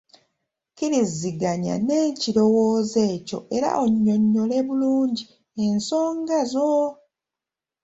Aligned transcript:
Kkiriziganya 0.71 1.73
n’ekirowoozo 1.87 2.99
ekyo 3.13 3.37
era 3.55 3.69
onnyonnyole 3.83 4.57
bulungi 4.67 5.23
ensonga 5.65 6.37
zo. 6.51 6.73